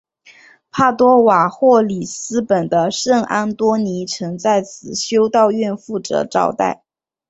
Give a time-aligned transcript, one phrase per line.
[0.71, 6.81] 帕多瓦或里斯本的圣安多尼曾在此修道院负责招待。